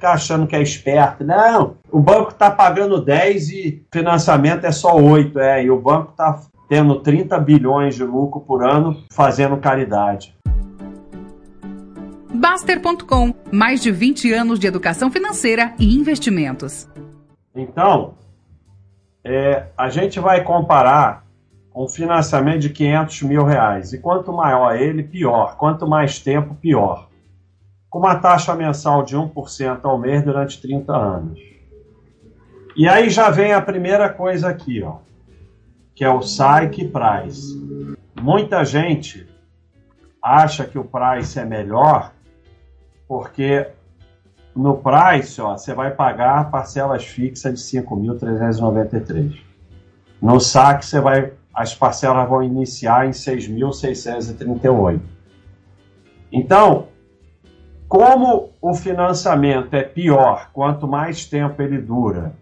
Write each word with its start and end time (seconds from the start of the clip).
ficar 0.00 0.12
achando 0.12 0.46
que 0.46 0.56
é 0.56 0.62
esperto. 0.62 1.22
Não, 1.22 1.76
o 1.90 2.00
banco 2.00 2.30
está 2.30 2.50
pagando 2.50 3.04
10 3.04 3.50
e 3.50 3.86
financiamento 3.92 4.64
é 4.64 4.72
só 4.72 4.96
8. 4.96 5.38
É, 5.38 5.62
e 5.62 5.70
o 5.70 5.78
banco 5.78 6.12
está 6.12 6.40
tendo 6.68 7.00
30 7.00 7.38
bilhões 7.38 7.96
de 7.96 8.02
lucro 8.02 8.40
por 8.40 8.64
ano 8.64 9.04
fazendo 9.12 9.58
caridade. 9.58 10.34
Baster.com 12.32 13.34
mais 13.52 13.82
de 13.82 13.90
20 13.90 14.32
anos 14.32 14.58
de 14.58 14.66
educação 14.66 15.10
financeira 15.10 15.74
e 15.78 15.94
investimentos. 15.94 16.88
Então, 17.54 18.14
é, 19.22 19.66
a 19.76 19.90
gente 19.90 20.18
vai 20.18 20.42
comparar 20.42 21.26
um 21.76 21.86
financiamento 21.86 22.60
de 22.60 22.70
500 22.70 23.22
mil 23.22 23.44
reais. 23.44 23.92
E 23.92 23.98
quanto 23.98 24.32
maior 24.32 24.74
ele, 24.74 25.02
pior. 25.02 25.56
Quanto 25.56 25.86
mais 25.86 26.18
tempo, 26.18 26.54
pior. 26.54 27.09
Com 27.90 27.98
uma 27.98 28.14
taxa 28.16 28.54
mensal 28.54 29.02
de 29.02 29.16
1% 29.16 29.80
ao 29.82 29.98
mês 29.98 30.22
durante 30.22 30.62
30 30.62 30.96
anos. 30.96 31.40
E 32.76 32.88
aí 32.88 33.10
já 33.10 33.28
vem 33.30 33.52
a 33.52 33.60
primeira 33.60 34.08
coisa 34.08 34.48
aqui, 34.48 34.82
ó, 34.82 34.98
que 35.94 36.04
é 36.04 36.08
o 36.08 36.20
Psyche 36.20 36.88
Price. 36.88 37.96
Muita 38.20 38.64
gente 38.64 39.26
acha 40.22 40.64
que 40.64 40.78
o 40.78 40.84
Price 40.84 41.38
é 41.38 41.44
melhor 41.44 42.12
porque 43.08 43.66
no 44.54 44.76
Price 44.76 45.40
ó, 45.40 45.56
você 45.56 45.74
vai 45.74 45.90
pagar 45.90 46.50
parcelas 46.50 47.04
fixas 47.04 47.54
de 47.54 47.60
5.393. 47.82 49.36
No 50.22 50.38
saque 50.38 50.86
você 50.86 51.00
vai 51.00 51.32
as 51.52 51.74
parcelas 51.74 52.28
vão 52.28 52.42
iniciar 52.42 53.06
em 53.06 53.10
6.638. 53.10 55.00
Então, 56.32 56.86
como 57.90 58.52
o 58.62 58.72
financiamento 58.72 59.74
é 59.74 59.82
pior 59.82 60.50
quanto 60.52 60.86
mais 60.86 61.24
tempo 61.24 61.60
ele 61.60 61.78
dura 61.78 62.32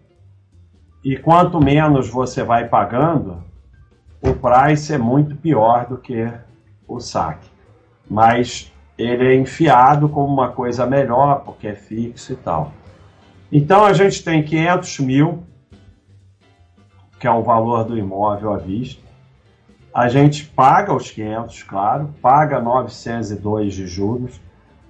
e 1.03 1.17
quanto 1.17 1.59
menos 1.59 2.07
você 2.07 2.43
vai 2.43 2.67
pagando, 2.67 3.43
o 4.21 4.31
price 4.31 4.93
é 4.93 4.97
muito 4.99 5.35
pior 5.35 5.87
do 5.87 5.97
que 5.97 6.31
o 6.87 6.99
saque. 6.99 7.49
Mas 8.07 8.71
ele 8.95 9.27
é 9.27 9.35
enfiado 9.35 10.07
como 10.07 10.31
uma 10.31 10.49
coisa 10.49 10.85
melhor, 10.85 11.41
porque 11.43 11.69
é 11.69 11.73
fixo 11.73 12.33
e 12.33 12.35
tal. 12.35 12.71
Então 13.51 13.83
a 13.85 13.93
gente 13.93 14.23
tem 14.23 14.43
500 14.43 14.99
mil, 14.99 15.43
que 17.19 17.25
é 17.25 17.31
o 17.31 17.41
valor 17.41 17.85
do 17.85 17.97
imóvel 17.97 18.53
à 18.53 18.57
vista. 18.57 19.01
A 19.91 20.07
gente 20.09 20.45
paga 20.45 20.93
os 20.93 21.09
500, 21.09 21.63
claro, 21.63 22.13
paga 22.21 22.61
902 22.61 23.73
de 23.73 23.87
juros, 23.87 24.39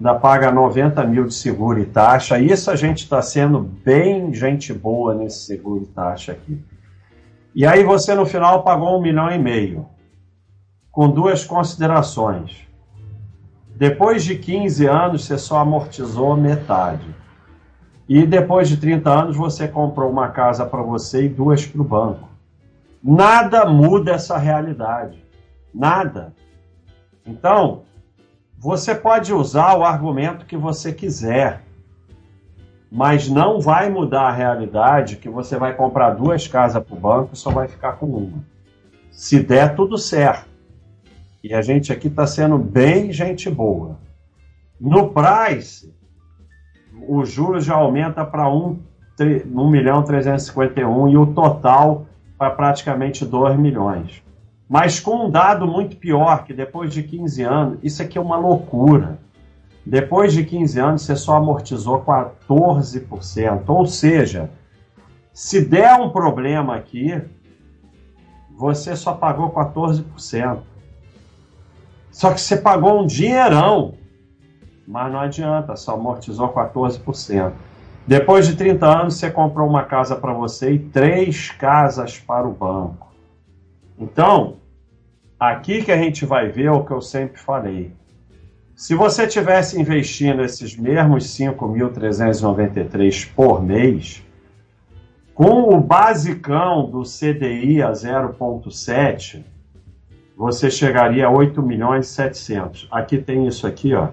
ainda 0.00 0.14
paga 0.14 0.50
90 0.50 1.04
mil 1.04 1.26
de 1.26 1.34
seguro 1.34 1.78
e 1.78 1.84
taxa. 1.84 2.38
Isso 2.38 2.70
a 2.70 2.76
gente 2.76 3.04
está 3.04 3.20
sendo 3.20 3.60
bem 3.60 4.32
gente 4.32 4.72
boa 4.72 5.14
nesse 5.14 5.44
seguro 5.44 5.82
e 5.82 5.86
taxa 5.86 6.32
aqui. 6.32 6.58
E 7.54 7.66
aí 7.66 7.84
você 7.84 8.14
no 8.14 8.24
final 8.24 8.62
pagou 8.62 8.98
um 8.98 9.02
milhão 9.02 9.30
e 9.30 9.38
meio, 9.38 9.86
com 10.90 11.10
duas 11.10 11.44
considerações. 11.44 12.66
Depois 13.76 14.24
de 14.24 14.36
15 14.36 14.86
anos 14.86 15.26
você 15.26 15.36
só 15.36 15.58
amortizou 15.58 16.34
metade. 16.34 17.14
E 18.08 18.26
depois 18.26 18.68
de 18.68 18.78
30 18.78 19.10
anos 19.10 19.36
você 19.36 19.68
comprou 19.68 20.10
uma 20.10 20.28
casa 20.28 20.64
para 20.64 20.82
você 20.82 21.26
e 21.26 21.28
duas 21.28 21.66
para 21.66 21.80
o 21.80 21.84
banco. 21.84 22.28
Nada 23.02 23.66
muda 23.66 24.12
essa 24.12 24.36
realidade. 24.36 25.24
Nada. 25.72 26.34
Então, 27.24 27.82
você 28.60 28.94
pode 28.94 29.32
usar 29.32 29.74
o 29.74 29.84
argumento 29.84 30.44
que 30.44 30.56
você 30.56 30.92
quiser, 30.92 31.62
mas 32.92 33.26
não 33.26 33.58
vai 33.58 33.88
mudar 33.88 34.24
a 34.24 34.32
realidade 34.32 35.16
que 35.16 35.30
você 35.30 35.56
vai 35.56 35.74
comprar 35.74 36.10
duas 36.10 36.46
casas 36.46 36.84
para 36.84 36.94
o 36.94 37.00
banco 37.00 37.30
e 37.32 37.38
só 37.38 37.50
vai 37.50 37.66
ficar 37.66 37.92
com 37.92 38.04
uma. 38.04 38.44
Se 39.10 39.40
der 39.42 39.74
tudo 39.74 39.96
certo. 39.96 40.50
E 41.42 41.54
a 41.54 41.62
gente 41.62 41.90
aqui 41.90 42.08
está 42.08 42.26
sendo 42.26 42.58
bem 42.58 43.10
gente 43.10 43.48
boa. 43.48 43.96
No 44.78 45.10
price, 45.10 45.94
o 47.08 47.24
juros 47.24 47.64
já 47.64 47.76
aumenta 47.76 48.26
para 48.26 48.46
1, 48.46 48.78
1 49.18 49.70
milhão 49.70 50.02
351 50.02 51.08
e 51.08 51.16
o 51.16 51.28
total 51.28 52.04
para 52.36 52.50
praticamente 52.50 53.24
2 53.24 53.58
milhões. 53.58 54.22
Mas 54.70 55.00
com 55.00 55.26
um 55.26 55.28
dado 55.28 55.66
muito 55.66 55.96
pior, 55.96 56.44
que 56.44 56.54
depois 56.54 56.94
de 56.94 57.02
15 57.02 57.42
anos, 57.42 57.78
isso 57.82 58.00
aqui 58.00 58.16
é 58.16 58.20
uma 58.20 58.36
loucura. 58.36 59.18
Depois 59.84 60.32
de 60.32 60.44
15 60.44 60.78
anos, 60.78 61.02
você 61.02 61.16
só 61.16 61.38
amortizou 61.38 62.00
14%. 62.04 63.64
Ou 63.66 63.84
seja, 63.84 64.48
se 65.32 65.64
der 65.64 65.94
um 65.94 66.10
problema 66.10 66.76
aqui, 66.76 67.20
você 68.56 68.94
só 68.94 69.12
pagou 69.12 69.50
14%. 69.50 70.58
Só 72.12 72.32
que 72.32 72.40
você 72.40 72.56
pagou 72.56 73.02
um 73.02 73.06
dinheirão, 73.06 73.94
mas 74.86 75.12
não 75.12 75.18
adianta, 75.18 75.74
só 75.74 75.94
amortizou 75.94 76.48
14%. 76.48 77.50
Depois 78.06 78.46
de 78.46 78.54
30 78.54 78.86
anos, 78.86 79.14
você 79.14 79.28
comprou 79.28 79.68
uma 79.68 79.82
casa 79.82 80.14
para 80.14 80.32
você 80.32 80.74
e 80.74 80.78
três 80.78 81.50
casas 81.50 82.20
para 82.20 82.46
o 82.46 82.52
banco. 82.52 83.08
Então, 83.98 84.59
aqui 85.40 85.82
que 85.82 85.90
a 85.90 85.96
gente 85.96 86.26
vai 86.26 86.48
ver 86.48 86.70
o 86.70 86.84
que 86.84 86.92
eu 86.92 87.00
sempre 87.00 87.40
falei. 87.40 87.92
Se 88.76 88.94
você 88.94 89.26
tivesse 89.26 89.80
investindo 89.80 90.42
esses 90.42 90.76
mesmos 90.76 91.24
5.393 91.24 93.26
por 93.34 93.62
mês, 93.62 94.22
com 95.34 95.74
o 95.74 95.80
basicão 95.80 96.90
do 96.90 97.02
CDI 97.02 97.82
a 97.82 97.92
0,7, 97.92 99.42
você 100.36 100.70
chegaria 100.70 101.26
a 101.26 101.30
8 101.30 101.62
milhões 101.62 102.06
e 102.06 102.10
700. 102.10 102.86
Aqui 102.90 103.16
tem 103.18 103.46
isso 103.46 103.66
aqui, 103.66 103.94
ó 103.94 104.08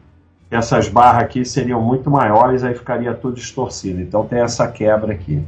essas 0.49 0.87
barras 0.87 1.23
aqui 1.23 1.43
seriam 1.43 1.81
muito 1.81 2.09
maiores, 2.09 2.63
aí 2.63 2.73
ficaria 2.73 3.13
tudo 3.13 3.35
distorcido. 3.35 4.01
Então 4.01 4.25
tem 4.25 4.39
essa 4.39 4.67
quebra 4.67 5.13
aqui. 5.13 5.43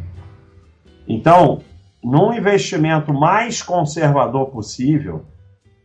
Então, 1.07 1.61
num 2.03 2.33
investimento 2.33 3.13
mais 3.13 3.61
conservador 3.61 4.47
possível, 4.47 5.23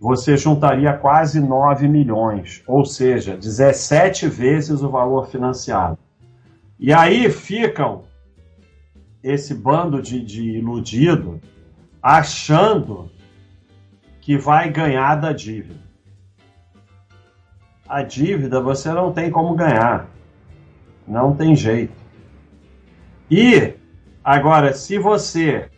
você 0.00 0.36
juntaria 0.36 0.92
quase 0.92 1.40
9 1.40 1.88
milhões, 1.88 2.62
ou 2.66 2.84
seja, 2.84 3.36
17 3.36 4.28
vezes 4.28 4.82
o 4.82 4.90
valor 4.90 5.28
financiado. 5.28 5.98
E 6.78 6.92
aí 6.92 7.30
ficam 7.30 8.04
esse 9.22 9.54
bando 9.54 10.02
de, 10.02 10.20
de 10.20 10.58
iludido 10.58 11.40
achando 12.02 13.10
que 14.20 14.36
vai 14.36 14.70
ganhar 14.70 15.14
da 15.16 15.32
dívida 15.32 15.84
a 17.88 18.02
dívida 18.02 18.60
você 18.60 18.92
não 18.92 19.12
tem 19.12 19.30
como 19.30 19.54
ganhar. 19.54 20.08
Não 21.06 21.34
tem 21.34 21.54
jeito. 21.54 21.92
E, 23.30 23.74
agora, 24.22 24.72
se 24.72 24.98
você 24.98 25.68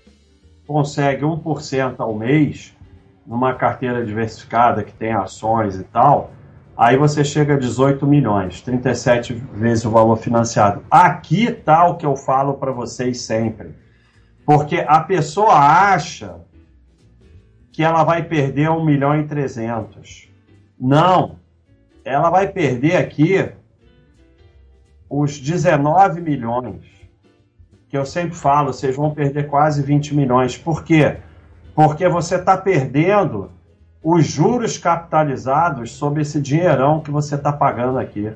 consegue 0.66 1.22
1% 1.22 1.97
ao 1.98 2.15
mês 2.15 2.75
numa 3.26 3.54
carteira 3.54 4.04
diversificada 4.04 4.84
que 4.84 4.92
tem 4.92 5.12
ações 5.12 5.76
e 5.76 5.84
tal, 5.84 6.31
aí 6.76 6.97
você 6.97 7.25
chega 7.25 7.54
a 7.54 7.59
18 7.59 8.06
milhões, 8.06 8.60
37 8.60 9.34
vezes 9.34 9.84
o 9.84 9.91
valor 9.91 10.16
financiado. 10.16 10.84
Aqui 10.91 11.50
tá 11.50 11.86
o 11.86 11.97
que 11.97 12.06
eu 12.06 12.16
falo 12.16 12.54
para 12.54 12.70
vocês 12.70 13.22
sempre. 13.22 13.75
Porque 14.44 14.84
a 14.86 15.00
pessoa 15.00 15.54
acha 15.54 16.36
que 17.72 17.82
ela 17.82 18.04
vai 18.04 18.22
perder 18.22 18.70
1 18.70 18.84
milhão 18.84 19.19
e 19.19 19.25
300. 19.25 20.31
Não 20.78 21.36
ela 22.06 22.31
vai 22.31 22.47
perder 22.47 22.97
aqui 22.97 23.50
os 25.10 25.41
19 25.41 26.20
milhões, 26.20 26.84
que 27.89 27.98
eu 27.98 28.06
sempre 28.06 28.36
falo, 28.36 28.72
vocês 28.72 28.95
vão 28.95 29.10
perder 29.10 29.48
quase 29.48 29.83
20 29.83 30.15
milhões. 30.15 30.56
Por 30.56 30.84
quê? 30.84 31.16
Porque 31.76 32.08
você 32.08 32.36
está 32.36 32.56
perdendo 32.56 33.50
os 34.02 34.26
juros 34.26 34.78
capitalizados 34.78 35.92
sobre 35.92 36.22
esse 36.22 36.40
dinheirão 36.40 37.02
que 37.02 37.10
você 37.10 37.34
está 37.34 37.52
pagando 37.52 37.98
aqui. 37.98 38.32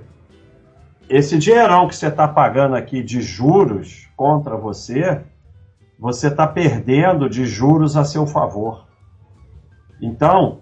Esse 1.09 1.39
dinheirão 1.39 1.89
que 1.89 1.97
você 1.97 2.09
está 2.09 2.29
pagando 2.29 2.77
aqui 2.77 3.03
de 3.03 3.23
juros 3.23 4.07
contra 4.15 4.59
você, 4.59 5.23
você 5.99 6.27
está 6.27 6.47
perdendo 6.47 7.31
de 7.31 7.47
juros 7.47 7.97
a 7.97 8.05
seu 8.05 8.27
favor. 8.27 8.87
Então, 10.03 10.59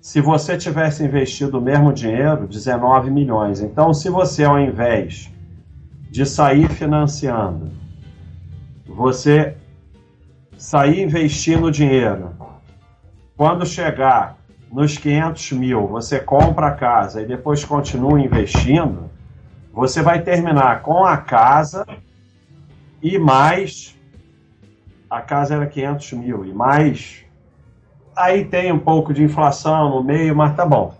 se 0.00 0.20
você 0.20 0.56
tivesse 0.56 1.04
investido 1.04 1.58
o 1.58 1.60
mesmo 1.60 1.92
dinheiro, 1.92 2.46
19 2.46 3.10
milhões. 3.10 3.60
Então, 3.60 3.92
se 3.92 4.08
você, 4.08 4.44
ao 4.44 4.60
invés 4.60 5.28
de 6.08 6.24
sair 6.24 6.68
financiando, 6.68 7.72
você 8.86 9.56
sair 10.62 11.02
investindo 11.02 11.72
dinheiro, 11.72 12.36
quando 13.36 13.66
chegar 13.66 14.36
nos 14.70 14.96
500 14.96 15.52
mil, 15.52 15.88
você 15.88 16.20
compra 16.20 16.68
a 16.68 16.70
casa 16.70 17.20
e 17.20 17.26
depois 17.26 17.64
continua 17.64 18.20
investindo, 18.20 19.10
você 19.72 20.00
vai 20.00 20.22
terminar 20.22 20.82
com 20.82 21.04
a 21.04 21.16
casa 21.16 21.84
e 23.02 23.18
mais. 23.18 23.98
A 25.10 25.20
casa 25.20 25.56
era 25.56 25.66
500 25.66 26.12
mil 26.12 26.44
e 26.44 26.52
mais. 26.52 27.24
Aí 28.14 28.44
tem 28.44 28.70
um 28.70 28.78
pouco 28.78 29.12
de 29.12 29.24
inflação 29.24 29.90
no 29.90 30.04
meio, 30.04 30.36
mas 30.36 30.54
tá 30.54 30.64
bom. 30.64 30.94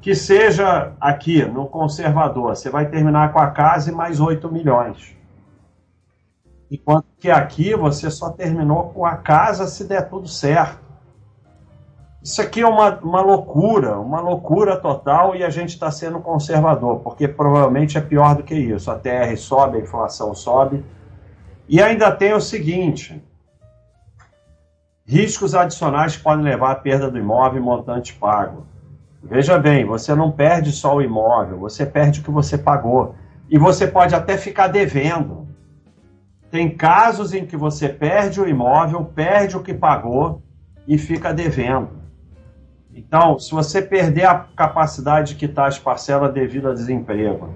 Que 0.00 0.14
seja 0.14 0.94
aqui 0.98 1.44
no 1.44 1.66
conservador, 1.66 2.56
você 2.56 2.70
vai 2.70 2.86
terminar 2.86 3.30
com 3.30 3.38
a 3.38 3.50
casa 3.50 3.90
e 3.90 3.94
mais 3.94 4.20
8 4.20 4.50
milhões. 4.50 5.14
Enquanto 6.72 7.04
que 7.20 7.30
aqui 7.30 7.76
você 7.76 8.10
só 8.10 8.30
terminou 8.30 8.84
com 8.94 9.04
a 9.04 9.14
casa 9.14 9.66
se 9.66 9.84
der 9.84 10.08
tudo 10.08 10.26
certo. 10.26 10.80
Isso 12.22 12.40
aqui 12.40 12.62
é 12.62 12.66
uma, 12.66 12.98
uma 13.00 13.20
loucura, 13.20 13.98
uma 13.98 14.22
loucura 14.22 14.78
total 14.78 15.36
e 15.36 15.44
a 15.44 15.50
gente 15.50 15.68
está 15.68 15.90
sendo 15.90 16.18
conservador, 16.20 17.00
porque 17.00 17.28
provavelmente 17.28 17.98
é 17.98 18.00
pior 18.00 18.34
do 18.36 18.42
que 18.42 18.54
isso. 18.54 18.90
A 18.90 18.98
TR 18.98 19.36
sobe, 19.36 19.76
a 19.76 19.80
inflação 19.82 20.34
sobe. 20.34 20.82
E 21.68 21.82
ainda 21.82 22.10
tem 22.10 22.32
o 22.32 22.40
seguinte: 22.40 23.22
riscos 25.04 25.54
adicionais 25.54 26.16
podem 26.16 26.42
levar 26.42 26.70
à 26.70 26.76
perda 26.76 27.10
do 27.10 27.18
imóvel 27.18 27.60
e 27.60 27.62
montante 27.62 28.14
pago. 28.14 28.66
Veja 29.22 29.58
bem, 29.58 29.84
você 29.84 30.14
não 30.14 30.32
perde 30.32 30.72
só 30.72 30.96
o 30.96 31.02
imóvel, 31.02 31.58
você 31.58 31.84
perde 31.84 32.20
o 32.20 32.24
que 32.24 32.30
você 32.30 32.56
pagou. 32.56 33.14
E 33.50 33.58
você 33.58 33.86
pode 33.86 34.14
até 34.14 34.38
ficar 34.38 34.68
devendo. 34.68 35.41
Tem 36.52 36.68
casos 36.68 37.32
em 37.32 37.46
que 37.46 37.56
você 37.56 37.88
perde 37.88 38.38
o 38.38 38.46
imóvel, 38.46 39.06
perde 39.06 39.56
o 39.56 39.62
que 39.62 39.72
pagou 39.72 40.42
e 40.86 40.98
fica 40.98 41.32
devendo. 41.32 41.88
Então, 42.94 43.38
se 43.38 43.52
você 43.52 43.80
perder 43.80 44.26
a 44.26 44.34
capacidade 44.54 45.32
de 45.32 45.36
quitar 45.36 45.66
as 45.66 45.78
parcelas 45.78 46.30
devido 46.30 46.68
a 46.68 46.74
desemprego, 46.74 47.48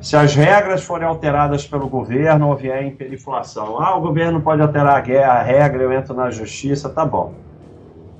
se 0.00 0.16
as 0.16 0.32
regras 0.32 0.84
forem 0.84 1.08
alteradas 1.08 1.66
pelo 1.66 1.88
governo 1.88 2.50
ou 2.50 2.54
vier 2.54 2.86
hiperinflação, 2.86 3.82
ah, 3.82 3.96
o 3.96 4.00
governo 4.00 4.40
pode 4.40 4.62
alterar 4.62 4.96
a, 4.96 5.00
guerra, 5.00 5.32
a 5.32 5.42
regra, 5.42 5.82
eu 5.82 5.92
entro 5.92 6.14
na 6.14 6.30
justiça, 6.30 6.88
tá 6.88 7.04
bom. 7.04 7.34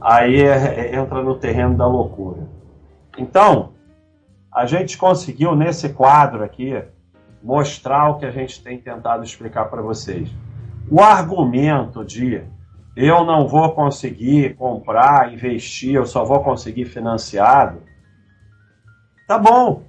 Aí 0.00 0.42
é, 0.42 0.56
é, 0.90 0.96
entra 0.96 1.22
no 1.22 1.36
terreno 1.36 1.76
da 1.76 1.86
loucura. 1.86 2.48
Então, 3.16 3.74
a 4.52 4.66
gente 4.66 4.98
conseguiu 4.98 5.54
nesse 5.54 5.90
quadro 5.90 6.42
aqui 6.42 6.82
mostrar 7.44 8.08
o 8.08 8.18
que 8.18 8.24
a 8.24 8.30
gente 8.30 8.64
tem 8.64 8.80
tentado 8.80 9.22
explicar 9.22 9.66
para 9.66 9.82
vocês. 9.82 10.34
O 10.90 11.02
argumento 11.02 12.02
de 12.02 12.42
eu 12.96 13.22
não 13.24 13.46
vou 13.46 13.72
conseguir 13.72 14.54
comprar, 14.54 15.30
investir, 15.30 15.94
eu 15.94 16.06
só 16.06 16.24
vou 16.24 16.42
conseguir 16.42 16.86
financiado. 16.86 17.82
Tá 19.28 19.38
bom. 19.38 19.82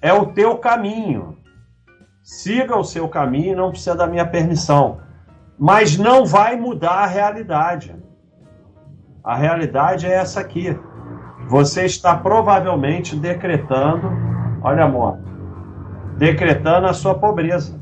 É 0.00 0.12
o 0.12 0.26
teu 0.26 0.58
caminho. 0.58 1.38
Siga 2.22 2.76
o 2.76 2.84
seu 2.84 3.08
caminho, 3.08 3.56
não 3.56 3.70
precisa 3.70 3.96
da 3.96 4.06
minha 4.06 4.26
permissão. 4.26 5.00
Mas 5.58 5.98
não 5.98 6.24
vai 6.24 6.56
mudar 6.56 7.02
a 7.02 7.06
realidade. 7.06 7.96
A 9.24 9.34
realidade 9.34 10.06
é 10.06 10.12
essa 10.12 10.40
aqui. 10.40 10.78
Você 11.48 11.84
está 11.84 12.16
provavelmente 12.16 13.16
decretando, 13.16 14.08
olha 14.62 14.84
amor, 14.84 15.09
decretando 16.20 16.86
a 16.86 16.92
sua 16.92 17.14
pobreza, 17.14 17.80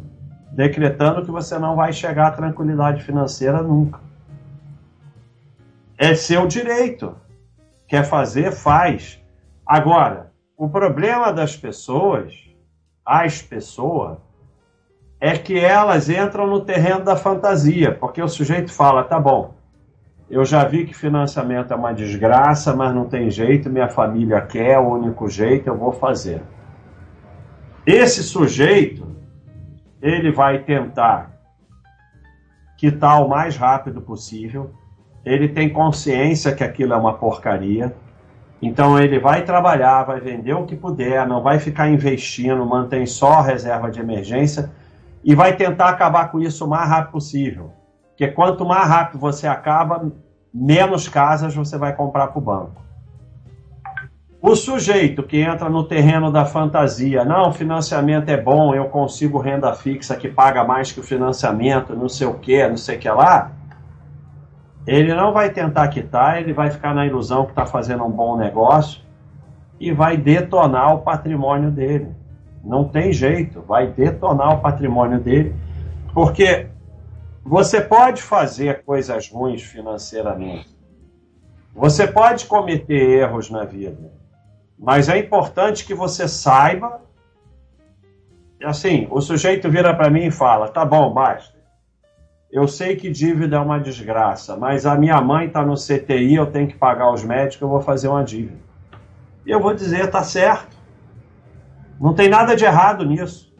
decretando 0.53 1.25
que 1.25 1.31
você 1.31 1.59
não 1.59 1.75
vai 1.75 1.93
chegar 1.93 2.29
à 2.29 2.31
tranquilidade 2.31 3.03
financeira 3.03 3.61
nunca. 3.65 3.99
É 5.99 6.15
seu 6.15 6.47
direito. 6.47 7.17
Quer 7.89 8.05
fazer, 8.05 8.53
faz. 8.53 9.21
Agora, 9.67 10.31
o 10.57 10.69
problema 10.69 11.33
das 11.33 11.57
pessoas, 11.57 12.33
as 13.05 13.43
pessoas, 13.43 14.19
é 15.21 15.37
que 15.37 15.59
elas 15.59 16.09
entram 16.09 16.47
no 16.47 16.61
terreno 16.61 17.03
da 17.03 17.17
fantasia, 17.17 17.93
porque 17.93 18.23
o 18.23 18.29
sujeito 18.29 18.73
fala: 18.73 19.03
tá 19.03 19.19
bom, 19.19 19.55
eu 20.31 20.45
já 20.45 20.63
vi 20.63 20.87
que 20.87 20.95
financiamento 20.95 21.73
é 21.73 21.77
uma 21.77 21.93
desgraça, 21.93 22.73
mas 22.73 22.95
não 22.95 23.07
tem 23.09 23.33
jeito, 23.33 23.69
minha 23.69 23.89
família 23.89 24.41
quer, 24.43 24.75
é 24.75 24.79
o 24.79 24.93
único 24.93 25.29
jeito, 25.29 25.67
eu 25.67 25.77
vou 25.77 25.91
fazer. 25.91 26.41
Esse 27.91 28.23
sujeito, 28.23 29.17
ele 30.03 30.31
vai 30.31 30.59
tentar 30.59 31.41
quitar 32.77 33.25
o 33.25 33.31
mais 33.31 33.57
rápido 33.57 34.03
possível, 34.03 34.75
ele 35.25 35.49
tem 35.49 35.71
consciência 35.71 36.55
que 36.55 36.63
aquilo 36.63 36.93
é 36.93 36.97
uma 36.99 37.15
porcaria. 37.15 37.97
Então 38.61 39.01
ele 39.01 39.19
vai 39.19 39.43
trabalhar, 39.43 40.03
vai 40.03 40.21
vender 40.21 40.53
o 40.53 40.67
que 40.67 40.77
puder, 40.77 41.27
não 41.27 41.43
vai 41.43 41.59
ficar 41.59 41.89
investindo, 41.89 42.63
mantém 42.67 43.07
só 43.07 43.39
a 43.39 43.43
reserva 43.43 43.91
de 43.91 44.01
emergência 44.01 44.71
e 45.25 45.35
vai 45.35 45.57
tentar 45.57 45.89
acabar 45.89 46.31
com 46.31 46.39
isso 46.41 46.67
o 46.67 46.69
mais 46.69 46.91
rápido 46.91 47.13
possível. 47.13 47.73
Porque 48.11 48.29
quanto 48.29 48.67
mais 48.67 48.87
rápido 48.87 49.19
você 49.19 49.47
acaba, 49.47 50.13
menos 50.53 51.09
casas 51.09 51.55
você 51.55 51.79
vai 51.79 51.97
comprar 51.97 52.27
para 52.27 52.39
o 52.39 52.43
banco. 52.43 52.88
O 54.41 54.55
sujeito 54.55 55.25
que 55.25 55.41
entra 55.41 55.69
no 55.69 55.83
terreno 55.83 56.31
da 56.31 56.45
fantasia, 56.45 57.25
não, 57.25 57.53
financiamento 57.53 58.29
é 58.29 58.37
bom, 58.37 58.73
eu 58.73 58.85
consigo 58.85 59.39
renda 59.39 59.75
fixa 59.75 60.15
que 60.15 60.29
paga 60.29 60.63
mais 60.63 60.93
que 60.93 61.01
o 61.01 61.03
financiamento, 61.03 61.97
não 61.97 62.09
sei 62.09 62.29
o 62.29 62.35
que, 62.35 62.67
não 62.69 62.77
sei 62.77 62.97
o 62.97 62.99
que 63.01 63.11
lá, 63.11 63.51
ele 64.87 65.13
não 65.13 65.33
vai 65.33 65.51
tentar 65.51 65.89
quitar, 65.89 66.41
ele 66.41 66.53
vai 66.53 66.71
ficar 66.71 66.95
na 66.95 67.05
ilusão 67.05 67.45
que 67.45 67.51
está 67.51 67.67
fazendo 67.67 68.05
um 68.05 68.11
bom 68.11 68.37
negócio 68.37 69.03
e 69.81 69.91
vai 69.93 70.17
detonar 70.17 70.95
o 70.95 71.01
patrimônio 71.01 71.73
dele. 71.73 72.15
Não 72.65 72.85
tem 72.85 73.13
jeito, 73.13 73.61
vai 73.61 73.89
detonar 73.89 74.55
o 74.55 74.61
patrimônio 74.61 75.19
dele, 75.19 75.55
porque 76.15 76.69
você 77.45 77.81
pode 77.81 78.23
fazer 78.23 78.85
coisas 78.85 79.29
ruins 79.29 79.63
financeiramente. 79.63 80.69
Você 81.75 82.07
pode 82.07 82.47
cometer 82.47 83.21
erros 83.21 83.51
na 83.51 83.65
vida. 83.65 84.13
Mas 84.79 85.09
é 85.09 85.19
importante 85.19 85.85
que 85.85 85.95
você 85.95 86.29
saiba. 86.29 87.01
Assim, 88.63 89.07
o 89.11 89.21
sujeito 89.21 89.71
vira 89.71 89.95
para 89.95 90.11
mim 90.11 90.27
e 90.27 90.31
fala: 90.31 90.69
tá 90.69 90.85
bom, 90.85 91.13
basta 91.13 91.59
eu 92.51 92.67
sei 92.67 92.97
que 92.97 93.11
dívida 93.11 93.57
é 93.57 93.61
uma 93.61 93.79
desgraça, 93.79 94.57
mas 94.57 94.87
a 94.87 94.97
minha 94.97 95.21
mãe 95.21 95.47
está 95.47 95.65
no 95.65 95.75
CTI, 95.75 96.35
eu 96.35 96.47
tenho 96.47 96.67
que 96.67 96.77
pagar 96.77 97.13
os 97.13 97.23
médicos, 97.23 97.61
eu 97.61 97.69
vou 97.69 97.83
fazer 97.83 98.09
uma 98.09 98.25
dívida. 98.25 98.59
E 99.45 99.51
eu 99.51 99.61
vou 99.61 99.75
dizer, 99.75 100.11
tá 100.11 100.23
certo. 100.23 100.77
Não 102.01 102.15
tem 102.15 102.29
nada 102.29 102.57
de 102.57 102.65
errado 102.65 103.05
nisso. 103.05 103.53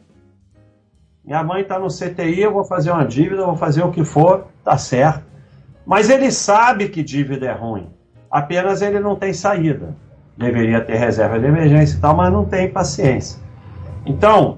Minha 1.23 1.43
mãe 1.43 1.61
está 1.61 1.77
no 1.77 1.87
CTI, 1.87 2.41
eu 2.41 2.53
vou 2.53 2.63
fazer 2.63 2.91
uma 2.91 3.05
dívida, 3.05 3.41
eu 3.41 3.47
vou 3.47 3.55
fazer 3.55 3.83
o 3.83 3.91
que 3.91 4.03
for, 4.03 4.47
tá 4.63 4.77
certo. 4.77 5.23
Mas 5.85 6.09
ele 6.09 6.31
sabe 6.31 6.89
que 6.89 7.03
dívida 7.03 7.45
é 7.45 7.51
ruim. 7.51 7.91
Apenas 8.31 8.81
ele 8.81 8.99
não 8.99 9.15
tem 9.15 9.33
saída. 9.33 9.95
Deveria 10.39 10.81
ter 10.81 10.95
reserva 10.95 11.39
de 11.39 11.45
emergência 11.45 11.97
e 11.97 11.99
tal, 11.99 12.15
mas 12.15 12.33
não 12.33 12.45
tem 12.45 12.71
paciência. 12.71 13.39
Então, 14.05 14.57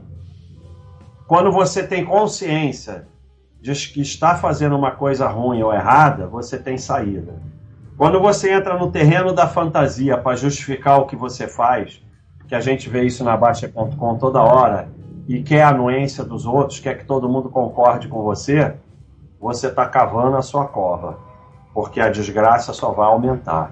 quando 1.27 1.51
você 1.51 1.85
tem 1.85 2.05
consciência 2.05 3.11
diz 3.61 3.85
que 3.85 4.01
está 4.01 4.35
fazendo 4.35 4.75
uma 4.75 4.91
coisa 4.91 5.27
ruim 5.27 5.61
ou 5.61 5.71
errada, 5.71 6.25
você 6.25 6.57
tem 6.57 6.77
saída. 6.77 7.35
Quando 7.95 8.19
você 8.19 8.51
entra 8.51 8.77
no 8.77 8.91
terreno 8.91 9.33
da 9.33 9.47
fantasia 9.47 10.17
para 10.17 10.35
justificar 10.35 11.00
o 11.00 11.05
que 11.05 11.15
você 11.15 11.47
faz, 11.47 12.01
que 12.47 12.55
a 12.55 12.59
gente 12.59 12.89
vê 12.89 13.03
isso 13.03 13.23
na 13.23 13.38
Baixa.com 13.38 14.17
toda 14.17 14.41
hora, 14.41 14.89
e 15.27 15.43
quer 15.43 15.61
a 15.61 15.69
anuência 15.69 16.23
dos 16.23 16.47
outros, 16.47 16.79
quer 16.79 16.97
que 16.97 17.05
todo 17.05 17.29
mundo 17.29 17.50
concorde 17.50 18.07
com 18.07 18.23
você, 18.23 18.73
você 19.39 19.67
está 19.67 19.85
cavando 19.85 20.35
a 20.35 20.41
sua 20.41 20.65
cova, 20.65 21.19
porque 21.73 22.01
a 22.01 22.09
desgraça 22.09 22.73
só 22.73 22.91
vai 22.91 23.05
aumentar. 23.05 23.71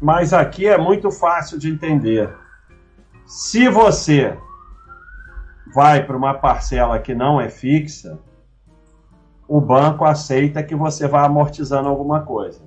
Mas 0.00 0.32
aqui 0.32 0.66
é 0.66 0.76
muito 0.76 1.10
fácil 1.10 1.58
de 1.58 1.70
entender. 1.70 2.34
Se 3.26 3.68
você 3.68 4.36
vai 5.74 6.04
para 6.04 6.16
uma 6.16 6.34
parcela 6.34 6.98
que 6.98 7.14
não 7.14 7.40
é 7.40 7.48
fixa, 7.48 8.18
o 9.48 9.60
banco 9.60 10.04
aceita 10.04 10.62
que 10.62 10.74
você 10.74 11.06
vá 11.08 11.24
amortizando 11.24 11.88
alguma 11.88 12.22
coisa. 12.22 12.62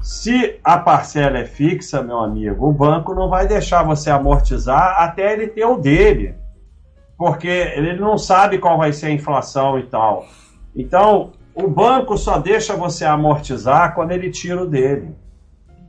Se 0.00 0.60
a 0.62 0.78
parcela 0.78 1.38
é 1.38 1.46
fixa, 1.46 2.02
meu 2.02 2.18
amigo, 2.18 2.68
o 2.68 2.72
banco 2.72 3.14
não 3.14 3.28
vai 3.28 3.46
deixar 3.46 3.82
você 3.82 4.10
amortizar 4.10 5.02
até 5.02 5.32
ele 5.32 5.48
ter 5.48 5.64
o 5.64 5.78
dele, 5.78 6.34
porque 7.16 7.48
ele 7.48 7.96
não 7.98 8.18
sabe 8.18 8.58
qual 8.58 8.76
vai 8.76 8.92
ser 8.92 9.06
a 9.06 9.10
inflação 9.10 9.78
e 9.78 9.84
tal. 9.84 10.26
Então, 10.76 11.32
o 11.54 11.68
banco 11.68 12.18
só 12.18 12.38
deixa 12.38 12.76
você 12.76 13.04
amortizar 13.04 13.94
quando 13.94 14.12
ele 14.12 14.30
tira 14.30 14.62
o 14.62 14.66
dele. 14.66 15.14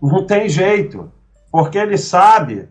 Não 0.07 0.25
tem 0.25 0.47
jeito, 0.47 1.11
porque 1.51 1.77
ele 1.77 1.97
sabe 1.97 2.69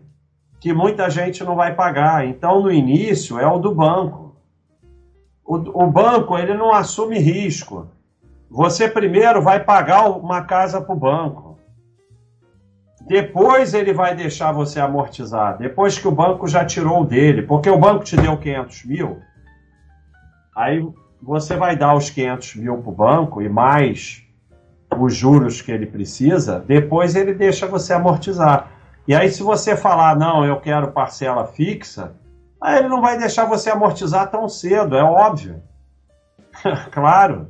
que 0.59 0.73
muita 0.73 1.09
gente 1.09 1.43
não 1.43 1.55
vai 1.55 1.75
pagar. 1.75 2.25
Então, 2.27 2.61
no 2.61 2.71
início, 2.71 3.39
é 3.39 3.47
o 3.47 3.59
do 3.59 3.73
banco 3.73 4.25
o, 5.45 5.83
o 5.83 5.91
banco 5.91 6.37
ele 6.37 6.55
não 6.55 6.73
assume 6.73 7.19
risco. 7.19 7.87
Você 8.49 8.89
primeiro 8.89 9.41
vai 9.41 9.63
pagar 9.63 10.09
uma 10.09 10.41
casa 10.41 10.81
para 10.81 10.93
o 10.93 10.99
banco. 10.99 11.57
Depois 13.07 13.75
ele 13.75 13.93
vai 13.93 14.15
deixar 14.15 14.51
você 14.51 14.79
amortizar, 14.79 15.59
depois 15.59 15.99
que 15.99 16.07
o 16.07 16.11
banco 16.11 16.47
já 16.47 16.65
tirou 16.65 17.05
dele, 17.05 17.43
porque 17.43 17.69
o 17.69 17.77
banco 17.77 18.03
te 18.03 18.17
deu 18.17 18.35
500 18.35 18.85
mil, 18.85 19.19
aí 20.55 20.83
você 21.21 21.55
vai 21.55 21.75
dar 21.75 21.93
os 21.93 22.09
500 22.09 22.55
mil 22.55 22.77
para 22.79 22.89
o 22.89 22.95
banco 22.95 23.43
e 23.43 23.47
mais 23.47 24.24
os 24.99 25.15
juros 25.15 25.61
que 25.61 25.71
ele 25.71 25.85
precisa, 25.85 26.59
depois 26.59 27.15
ele 27.15 27.33
deixa 27.33 27.67
você 27.67 27.93
amortizar. 27.93 28.71
E 29.07 29.13
aí, 29.13 29.29
se 29.29 29.43
você 29.43 29.75
falar, 29.75 30.15
não, 30.15 30.43
eu 30.45 30.59
quero 30.59 30.91
parcela 30.91 31.45
fixa, 31.45 32.13
aí 32.59 32.79
ele 32.79 32.87
não 32.87 33.01
vai 33.01 33.17
deixar 33.17 33.45
você 33.45 33.69
amortizar 33.69 34.29
tão 34.29 34.47
cedo, 34.47 34.95
é 34.95 35.03
óbvio. 35.03 35.61
claro. 36.91 37.49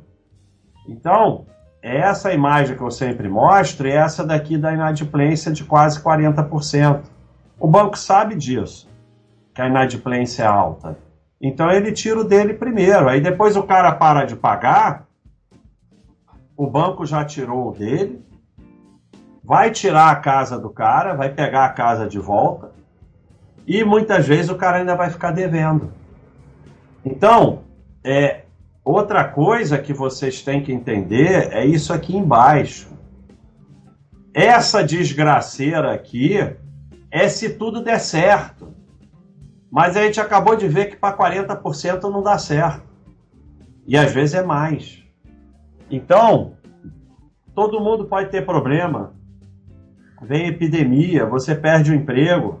Então, 0.88 1.46
essa 1.82 2.32
imagem 2.32 2.76
que 2.76 2.82
eu 2.82 2.90
sempre 2.90 3.28
mostro, 3.28 3.88
é 3.88 3.92
essa 3.92 4.24
daqui 4.24 4.58
da 4.58 4.72
inadimplência 4.72 5.52
de 5.52 5.64
quase 5.64 6.00
40%. 6.00 7.02
O 7.58 7.66
banco 7.66 7.96
sabe 7.96 8.34
disso, 8.34 8.88
que 9.54 9.62
a 9.62 9.68
inadimplência 9.68 10.42
é 10.42 10.46
alta. 10.46 10.98
Então 11.40 11.70
ele 11.70 11.92
tira 11.92 12.20
o 12.20 12.24
dele 12.24 12.54
primeiro. 12.54 13.08
Aí 13.08 13.20
depois 13.20 13.56
o 13.56 13.62
cara 13.62 13.92
para 13.92 14.24
de 14.24 14.36
pagar, 14.36 15.06
o 16.56 16.66
banco 16.66 17.04
já 17.04 17.24
tirou 17.24 17.68
o 17.68 17.72
dele, 17.72 18.24
vai 19.44 19.70
tirar 19.70 20.10
a 20.10 20.16
casa 20.16 20.58
do 20.58 20.70
cara, 20.70 21.14
vai 21.14 21.32
pegar 21.32 21.66
a 21.66 21.72
casa 21.72 22.08
de 22.08 22.18
volta, 22.18 22.72
e 23.66 23.84
muitas 23.84 24.26
vezes 24.26 24.50
o 24.50 24.56
cara 24.56 24.78
ainda 24.78 24.94
vai 24.94 25.10
ficar 25.10 25.32
devendo. 25.32 25.92
Então, 27.04 27.62
é, 28.02 28.42
outra 28.84 29.24
coisa 29.24 29.78
que 29.78 29.92
vocês 29.92 30.42
têm 30.42 30.62
que 30.62 30.72
entender 30.72 31.52
é 31.52 31.64
isso 31.64 31.92
aqui 31.92 32.16
embaixo. 32.16 32.88
Essa 34.32 34.84
desgraceira 34.84 35.92
aqui 35.92 36.38
é 37.10 37.28
se 37.28 37.50
tudo 37.50 37.82
der 37.82 37.98
certo. 37.98 38.74
Mas 39.70 39.96
a 39.96 40.02
gente 40.02 40.20
acabou 40.20 40.56
de 40.56 40.68
ver 40.68 40.86
que 40.86 40.96
para 40.96 41.16
40% 41.16 42.02
não 42.04 42.22
dá 42.22 42.38
certo. 42.38 42.82
E 43.86 43.96
às 43.96 44.12
vezes 44.12 44.34
é 44.34 44.42
mais. 44.42 45.05
Então, 45.90 46.54
todo 47.54 47.80
mundo 47.80 48.06
pode 48.06 48.30
ter 48.30 48.44
problema. 48.44 49.14
Vem 50.22 50.48
epidemia, 50.48 51.26
você 51.26 51.54
perde 51.54 51.92
o 51.92 51.94
emprego, 51.94 52.60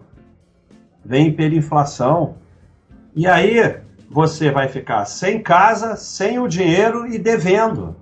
vem 1.04 1.28
hiperinflação. 1.28 2.36
E 3.14 3.26
aí 3.26 3.80
você 4.10 4.50
vai 4.50 4.68
ficar 4.68 5.04
sem 5.04 5.42
casa, 5.42 5.96
sem 5.96 6.38
o 6.38 6.46
dinheiro 6.46 7.06
e 7.06 7.18
devendo. 7.18 7.96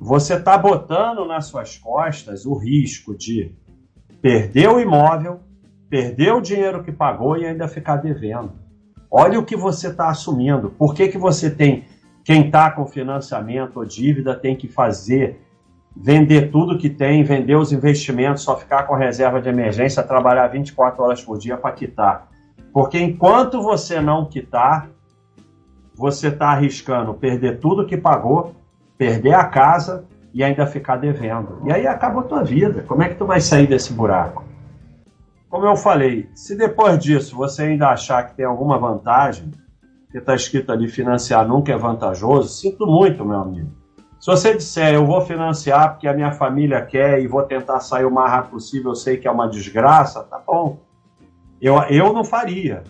Você 0.00 0.34
está 0.34 0.56
botando 0.56 1.24
nas 1.26 1.46
suas 1.46 1.76
costas 1.78 2.44
o 2.46 2.54
risco 2.54 3.16
de 3.16 3.54
perder 4.20 4.68
o 4.68 4.80
imóvel, 4.80 5.40
perder 5.88 6.32
o 6.32 6.40
dinheiro 6.40 6.82
que 6.82 6.90
pagou 6.90 7.36
e 7.36 7.46
ainda 7.46 7.68
ficar 7.68 7.96
devendo. 7.96 8.52
Olha 9.10 9.38
o 9.38 9.44
que 9.44 9.56
você 9.56 9.88
está 9.88 10.08
assumindo. 10.08 10.70
Por 10.70 10.94
que, 10.94 11.08
que 11.08 11.18
você 11.18 11.50
tem 11.50 11.84
quem 12.24 12.46
está 12.46 12.70
com 12.70 12.86
financiamento 12.86 13.78
ou 13.78 13.84
dívida 13.84 14.34
tem 14.34 14.56
que 14.56 14.68
fazer, 14.68 15.40
vender 15.94 16.50
tudo 16.50 16.78
que 16.78 16.88
tem, 16.88 17.22
vender 17.22 17.56
os 17.56 17.72
investimentos, 17.72 18.42
só 18.42 18.56
ficar 18.56 18.84
com 18.84 18.94
reserva 18.94 19.40
de 19.40 19.48
emergência, 19.48 20.02
trabalhar 20.02 20.46
24 20.48 21.02
horas 21.02 21.22
por 21.22 21.38
dia 21.38 21.56
para 21.56 21.72
quitar. 21.72 22.28
Porque 22.72 22.98
enquanto 22.98 23.60
você 23.60 24.00
não 24.00 24.26
quitar, 24.26 24.88
você 25.94 26.28
está 26.28 26.48
arriscando 26.48 27.12
perder 27.12 27.60
tudo 27.60 27.86
que 27.86 27.96
pagou, 27.96 28.54
perder 28.96 29.34
a 29.34 29.44
casa 29.44 30.06
e 30.32 30.42
ainda 30.42 30.66
ficar 30.66 30.96
devendo. 30.96 31.60
E 31.66 31.72
aí 31.72 31.86
acabou 31.86 32.22
a 32.22 32.26
tua 32.26 32.42
vida. 32.42 32.82
Como 32.82 33.02
é 33.02 33.08
que 33.08 33.16
tu 33.16 33.26
vai 33.26 33.40
sair 33.40 33.66
desse 33.66 33.92
buraco? 33.92 34.44
Como 35.50 35.66
eu 35.66 35.76
falei, 35.76 36.30
se 36.34 36.56
depois 36.56 36.98
disso 36.98 37.36
você 37.36 37.64
ainda 37.64 37.88
achar 37.88 38.22
que 38.26 38.34
tem 38.34 38.46
alguma 38.46 38.78
vantagem, 38.78 39.50
que 40.12 40.18
está 40.18 40.34
escrito 40.34 40.70
ali 40.70 40.86
financiar 40.88 41.48
nunca 41.48 41.72
é 41.72 41.76
vantajoso, 41.76 42.50
sinto 42.50 42.86
muito, 42.86 43.24
meu 43.24 43.40
amigo. 43.40 43.70
Se 44.20 44.26
você 44.26 44.54
disser 44.54 44.94
eu 44.94 45.04
vou 45.04 45.20
financiar 45.22 45.92
porque 45.92 46.06
a 46.06 46.12
minha 46.12 46.30
família 46.30 46.80
quer 46.82 47.20
e 47.20 47.26
vou 47.26 47.42
tentar 47.42 47.80
sair 47.80 48.04
o 48.04 48.10
mais 48.10 48.30
rápido 48.30 48.52
possível, 48.52 48.90
eu 48.90 48.94
sei 48.94 49.16
que 49.16 49.26
é 49.26 49.30
uma 49.30 49.48
desgraça, 49.48 50.22
tá 50.22 50.38
bom. 50.46 50.78
Eu, 51.60 51.76
eu 51.84 52.12
não 52.12 52.22
faria. 52.22 52.84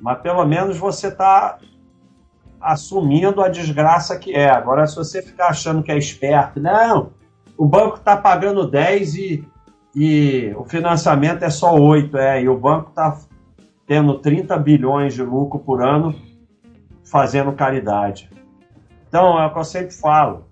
Mas 0.00 0.18
pelo 0.18 0.44
menos 0.44 0.76
você 0.76 1.08
está 1.08 1.58
assumindo 2.60 3.40
a 3.40 3.48
desgraça 3.48 4.18
que 4.18 4.34
é. 4.34 4.50
Agora, 4.50 4.86
se 4.86 4.96
você 4.96 5.22
ficar 5.22 5.48
achando 5.48 5.82
que 5.82 5.92
é 5.92 5.96
esperto, 5.96 6.60
não, 6.60 7.12
o 7.56 7.64
banco 7.64 7.96
está 7.96 8.16
pagando 8.16 8.68
10 8.68 9.14
e, 9.14 9.48
e 9.94 10.52
o 10.56 10.64
financiamento 10.64 11.42
é 11.42 11.50
só 11.50 11.74
8, 11.74 12.18
é, 12.18 12.42
e 12.42 12.48
o 12.48 12.58
banco 12.58 12.90
está 12.90 13.16
tendo 13.86 14.18
30 14.18 14.58
bilhões 14.58 15.14
de 15.14 15.22
lucro 15.22 15.60
por 15.60 15.82
ano, 15.82 16.14
fazendo 17.10 17.52
caridade. 17.52 18.30
Então, 19.08 19.40
é 19.40 19.46
o 19.46 19.52
que 19.52 19.58
eu 19.58 19.64
sempre 19.64 19.94
falo. 19.94 20.46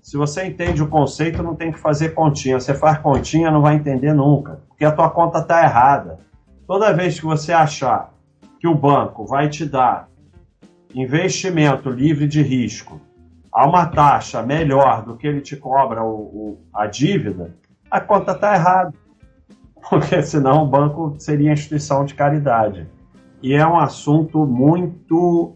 Se 0.00 0.16
você 0.16 0.46
entende 0.46 0.82
o 0.82 0.88
conceito, 0.88 1.42
não 1.42 1.56
tem 1.56 1.72
que 1.72 1.80
fazer 1.80 2.10
continha. 2.10 2.60
Você 2.60 2.72
faz 2.72 2.98
continha, 2.98 3.50
não 3.50 3.60
vai 3.60 3.74
entender 3.74 4.14
nunca, 4.14 4.60
porque 4.68 4.84
a 4.84 4.92
tua 4.92 5.10
conta 5.10 5.40
está 5.40 5.62
errada. 5.64 6.20
Toda 6.66 6.92
vez 6.92 7.18
que 7.18 7.26
você 7.26 7.52
achar 7.52 8.14
que 8.60 8.68
o 8.68 8.74
banco 8.74 9.26
vai 9.26 9.48
te 9.48 9.64
dar 9.64 10.08
investimento 10.94 11.90
livre 11.90 12.26
de 12.26 12.40
risco 12.40 13.00
a 13.52 13.66
uma 13.66 13.86
taxa 13.86 14.42
melhor 14.42 15.04
do 15.04 15.16
que 15.16 15.26
ele 15.26 15.40
te 15.40 15.56
cobra 15.56 16.04
o, 16.04 16.14
o, 16.14 16.58
a 16.72 16.86
dívida, 16.86 17.54
a 17.90 18.00
conta 18.00 18.32
está 18.32 18.54
errada. 18.54 18.94
Porque 19.90 20.22
senão 20.22 20.64
o 20.64 20.66
banco 20.66 21.14
seria 21.18 21.52
instituição 21.52 22.04
de 22.04 22.14
caridade. 22.14 22.88
E 23.42 23.54
é 23.54 23.66
um 23.66 23.78
assunto 23.78 24.46
muito 24.46 25.55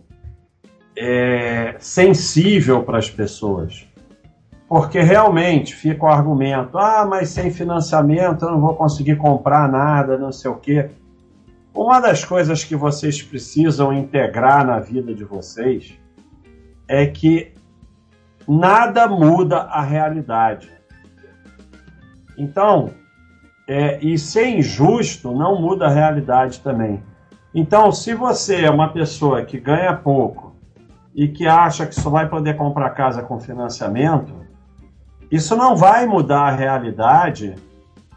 é, 1.03 1.77
sensível 1.79 2.83
para 2.83 2.99
as 2.99 3.09
pessoas. 3.09 3.89
Porque 4.69 5.01
realmente 5.01 5.75
fica 5.75 6.05
o 6.05 6.09
argumento: 6.09 6.77
ah, 6.77 7.07
mas 7.09 7.31
sem 7.31 7.51
financiamento 7.51 8.45
eu 8.45 8.53
não 8.53 8.61
vou 8.61 8.75
conseguir 8.75 9.17
comprar 9.17 9.67
nada, 9.67 10.19
não 10.19 10.31
sei 10.31 10.51
o 10.51 10.57
quê. 10.57 10.91
Uma 11.75 12.01
das 12.01 12.23
coisas 12.25 12.63
que 12.63 12.77
vocês 12.77 13.23
precisam 13.23 13.93
integrar 13.93 14.67
na 14.67 14.79
vida 14.79 15.15
de 15.15 15.25
vocês 15.25 15.99
é 16.87 17.07
que 17.07 17.55
nada 18.47 19.09
muda 19.09 19.63
a 19.63 19.81
realidade. 19.81 20.71
Então, 22.37 22.91
é, 23.67 23.99
e 24.05 24.19
ser 24.19 24.49
injusto 24.49 25.33
não 25.33 25.61
muda 25.61 25.87
a 25.87 25.91
realidade 25.91 26.61
também. 26.61 27.03
Então, 27.55 27.91
se 27.91 28.15
você 28.15 28.65
é 28.65 28.71
uma 28.71 28.93
pessoa 28.93 29.45
que 29.45 29.59
ganha 29.59 29.95
pouco, 29.95 30.50
e 31.15 31.29
que 31.29 31.47
acha 31.47 31.87
que 31.87 31.95
só 31.95 32.11
vai 32.11 32.29
poder 32.29 32.57
comprar 32.57 32.91
casa 32.91 33.23
com 33.23 33.41
financiamento, 33.41 34.33
isso 35.31 35.57
não 35.57 35.77
vai 35.77 36.07
mudar 36.07 36.43
a 36.43 36.51
realidade 36.51 37.55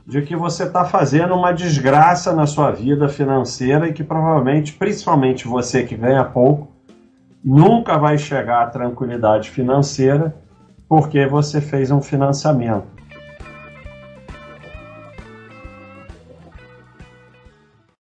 de 0.06 0.22
que 0.22 0.36
você 0.36 0.64
está 0.64 0.84
fazendo 0.84 1.34
uma 1.34 1.54
desgraça 1.54 2.34
na 2.34 2.46
sua 2.46 2.72
vida 2.72 3.08
financeira 3.08 3.88
e 3.88 3.94
que 3.94 4.04
provavelmente, 4.04 4.74
principalmente 4.74 5.48
você 5.48 5.84
que 5.84 5.96
ganha 5.96 6.24
pouco, 6.24 6.72
nunca 7.44 7.98
vai 7.98 8.18
chegar 8.18 8.64
à 8.64 8.68
tranquilidade 8.68 9.50
financeira 9.50 10.36
porque 10.88 11.26
você 11.26 11.62
fez 11.62 11.90
um 11.90 12.02
financiamento. 12.02 13.03